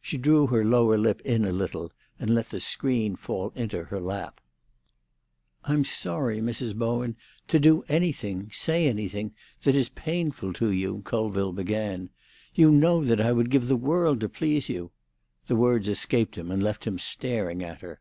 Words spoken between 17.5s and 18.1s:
at her.